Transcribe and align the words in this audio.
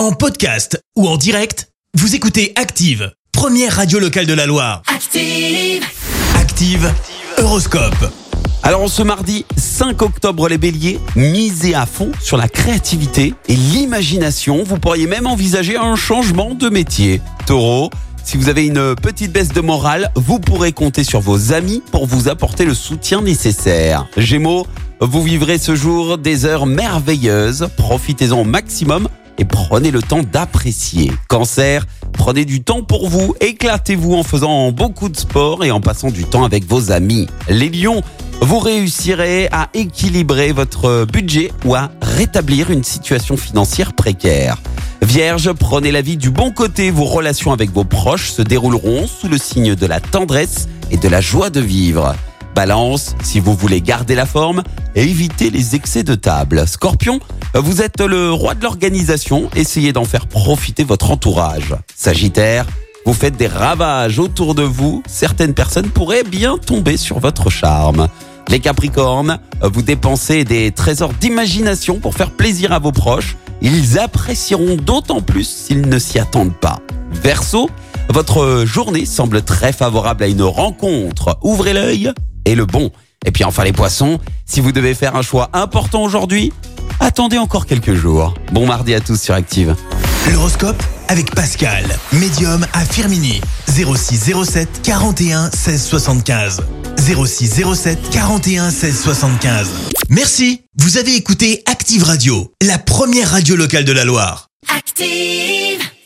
En 0.00 0.12
podcast 0.12 0.82
ou 0.96 1.06
en 1.06 1.18
direct, 1.18 1.68
vous 1.92 2.14
écoutez 2.14 2.54
Active, 2.56 3.12
première 3.32 3.76
radio 3.76 3.98
locale 3.98 4.24
de 4.24 4.32
la 4.32 4.46
Loire. 4.46 4.80
Active. 4.86 5.84
Active, 6.36 6.90
Horoscope. 7.36 8.10
Alors 8.62 8.88
ce 8.88 9.02
mardi 9.02 9.44
5 9.58 10.00
octobre 10.00 10.48
les 10.48 10.56
béliers, 10.56 10.98
misez 11.16 11.74
à 11.74 11.84
fond 11.84 12.12
sur 12.18 12.38
la 12.38 12.48
créativité 12.48 13.34
et 13.46 13.54
l'imagination. 13.54 14.62
Vous 14.64 14.78
pourriez 14.78 15.06
même 15.06 15.26
envisager 15.26 15.76
un 15.76 15.96
changement 15.96 16.54
de 16.54 16.70
métier. 16.70 17.20
Taureau, 17.44 17.90
si 18.24 18.38
vous 18.38 18.48
avez 18.48 18.66
une 18.66 18.94
petite 18.94 19.32
baisse 19.32 19.52
de 19.52 19.60
morale, 19.60 20.12
vous 20.16 20.40
pourrez 20.40 20.72
compter 20.72 21.04
sur 21.04 21.20
vos 21.20 21.52
amis 21.52 21.82
pour 21.92 22.06
vous 22.06 22.30
apporter 22.30 22.64
le 22.64 22.72
soutien 22.72 23.20
nécessaire. 23.20 24.06
Gémeaux, 24.16 24.66
vous 25.02 25.22
vivrez 25.22 25.58
ce 25.58 25.74
jour 25.74 26.16
des 26.16 26.46
heures 26.46 26.64
merveilleuses. 26.64 27.68
Profitez-en 27.76 28.38
au 28.38 28.44
maximum 28.44 29.10
et 29.40 29.44
prenez 29.44 29.90
le 29.90 30.02
temps 30.02 30.22
d'apprécier. 30.22 31.10
Cancer, 31.28 31.86
prenez 32.12 32.44
du 32.44 32.62
temps 32.62 32.82
pour 32.82 33.08
vous, 33.08 33.34
éclatez-vous 33.40 34.14
en 34.14 34.22
faisant 34.22 34.70
beaucoup 34.70 35.08
de 35.08 35.16
sport 35.16 35.64
et 35.64 35.70
en 35.70 35.80
passant 35.80 36.10
du 36.10 36.24
temps 36.24 36.44
avec 36.44 36.68
vos 36.68 36.92
amis. 36.92 37.26
Les 37.48 37.70
lions, 37.70 38.02
vous 38.42 38.58
réussirez 38.58 39.48
à 39.50 39.68
équilibrer 39.72 40.52
votre 40.52 41.06
budget 41.06 41.50
ou 41.64 41.74
à 41.74 41.90
rétablir 42.02 42.70
une 42.70 42.84
situation 42.84 43.36
financière 43.36 43.94
précaire. 43.94 44.58
Vierge, 45.02 45.50
prenez 45.52 45.90
la 45.90 46.02
vie 46.02 46.18
du 46.18 46.30
bon 46.30 46.50
côté, 46.50 46.90
vos 46.90 47.04
relations 47.04 47.52
avec 47.52 47.70
vos 47.72 47.84
proches 47.84 48.30
se 48.30 48.42
dérouleront 48.42 49.06
sous 49.06 49.28
le 49.28 49.38
signe 49.38 49.74
de 49.74 49.86
la 49.86 50.00
tendresse 50.00 50.68
et 50.90 50.98
de 50.98 51.08
la 51.08 51.22
joie 51.22 51.48
de 51.48 51.60
vivre. 51.60 52.14
Balance, 52.54 53.14
si 53.22 53.40
vous 53.40 53.54
voulez 53.54 53.80
garder 53.80 54.14
la 54.14 54.26
forme, 54.26 54.62
évitez 54.94 55.50
les 55.50 55.74
excès 55.74 56.02
de 56.02 56.14
table. 56.14 56.66
Scorpion, 56.66 57.20
vous 57.54 57.82
êtes 57.82 58.00
le 58.00 58.32
roi 58.32 58.54
de 58.54 58.62
l'organisation, 58.62 59.48
essayez 59.54 59.92
d'en 59.92 60.04
faire 60.04 60.26
profiter 60.26 60.84
votre 60.84 61.10
entourage. 61.10 61.74
Sagittaire, 61.94 62.66
vous 63.06 63.14
faites 63.14 63.36
des 63.36 63.46
ravages 63.46 64.18
autour 64.18 64.54
de 64.54 64.62
vous, 64.62 65.02
certaines 65.06 65.54
personnes 65.54 65.88
pourraient 65.88 66.24
bien 66.24 66.58
tomber 66.58 66.96
sur 66.96 67.18
votre 67.18 67.50
charme. 67.50 68.08
Les 68.48 68.60
Capricornes, 68.60 69.38
vous 69.62 69.82
dépensez 69.82 70.44
des 70.44 70.72
trésors 70.72 71.12
d'imagination 71.14 72.00
pour 72.00 72.14
faire 72.14 72.32
plaisir 72.32 72.72
à 72.72 72.78
vos 72.78 72.92
proches, 72.92 73.36
ils 73.62 73.98
apprécieront 73.98 74.76
d'autant 74.76 75.20
plus 75.20 75.48
s'ils 75.48 75.88
ne 75.88 75.98
s'y 75.98 76.18
attendent 76.18 76.58
pas. 76.60 76.80
Verseau, 77.12 77.70
votre 78.08 78.64
journée 78.64 79.06
semble 79.06 79.42
très 79.42 79.72
favorable 79.72 80.24
à 80.24 80.26
une 80.26 80.42
rencontre. 80.42 81.38
Ouvrez 81.42 81.72
l'œil 81.72 82.12
et 82.50 82.54
le 82.54 82.66
bon. 82.66 82.90
Et 83.24 83.30
puis 83.30 83.44
enfin 83.44 83.64
les 83.64 83.72
poissons, 83.72 84.18
si 84.44 84.60
vous 84.60 84.72
devez 84.72 84.94
faire 84.94 85.14
un 85.14 85.22
choix 85.22 85.50
important 85.52 86.02
aujourd'hui, 86.02 86.52
attendez 86.98 87.38
encore 87.38 87.66
quelques 87.66 87.94
jours. 87.94 88.34
Bon 88.52 88.66
mardi 88.66 88.94
à 88.94 89.00
tous 89.00 89.20
sur 89.20 89.34
Active. 89.34 89.76
L'horoscope 90.32 90.82
avec 91.08 91.34
Pascal, 91.34 91.84
médium 92.12 92.66
à 92.72 92.84
Firmini. 92.84 93.40
06 93.68 94.32
07 94.44 94.82
41 94.82 95.50
16 95.50 95.82
75. 95.84 96.62
06 96.98 97.62
07 97.74 98.10
41 98.10 98.70
16 98.70 99.00
75. 99.00 99.68
Merci, 100.08 100.62
vous 100.78 100.98
avez 100.98 101.14
écouté 101.14 101.62
Active 101.66 102.02
Radio, 102.02 102.52
la 102.62 102.78
première 102.78 103.30
radio 103.30 103.54
locale 103.54 103.84
de 103.84 103.92
la 103.92 104.04
Loire. 104.04 104.48
Active. 104.76 105.79